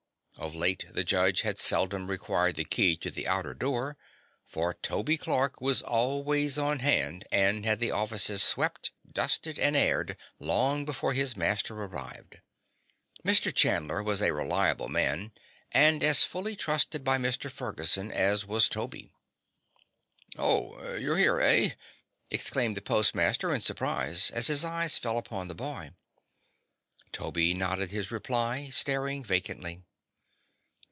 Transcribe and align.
Of 0.37 0.55
late 0.55 0.83
years 0.85 0.95
the 0.95 1.03
judge 1.03 1.41
had 1.41 1.59
seldom 1.59 2.07
required 2.07 2.55
the 2.55 2.63
key 2.65 2.95
to 2.97 3.11
the 3.11 3.27
outer 3.27 3.53
door, 3.53 3.95
for 4.43 4.73
Toby 4.73 5.15
Clark 5.15 5.61
was 5.61 5.83
always 5.83 6.57
on 6.57 6.79
hand 6.79 7.25
and 7.31 7.63
had 7.63 7.77
the 7.77 7.91
offices 7.91 8.41
swept, 8.41 8.91
dusted 9.07 9.59
and 9.59 9.75
aired 9.75 10.17
long 10.39 10.83
before 10.83 11.13
his 11.13 11.37
master 11.37 11.75
arrived. 11.79 12.39
Mr. 13.23 13.53
Chandler 13.53 14.01
was 14.01 14.19
a 14.19 14.33
reliable 14.33 14.87
man 14.87 15.31
and 15.71 16.03
as 16.03 16.23
fully 16.23 16.55
trusted 16.55 17.03
by 17.03 17.19
Mr. 17.19 17.51
Ferguson 17.51 18.11
as 18.11 18.43
was 18.43 18.67
Toby. 18.67 19.11
"Oh, 20.39 20.95
you're 20.95 21.17
here, 21.17 21.39
eh?" 21.39 21.75
exclaimed 22.31 22.75
the 22.75 22.81
postmaster, 22.81 23.53
in 23.53 23.61
surprise, 23.61 24.31
as 24.31 24.47
his 24.47 24.65
eyes 24.65 24.97
fell 24.97 25.19
upon 25.19 25.49
the 25.49 25.55
boy. 25.55 25.91
Toby 27.11 27.53
nodded 27.53 27.91
his 27.91 28.09
reply, 28.09 28.69
staring 28.71 29.23
vacantly. 29.23 29.83